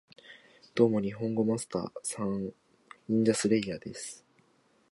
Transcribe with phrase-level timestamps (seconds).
[0.73, 2.49] ドーモ、ニホンゴマスター＝サン！
[3.07, 4.25] ニンジャスレイヤーです